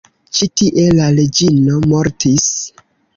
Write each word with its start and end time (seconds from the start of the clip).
Ĉi-tie 0.37 0.85
la 0.99 1.09
reĝino 1.19 1.77
mortis. 1.93 2.49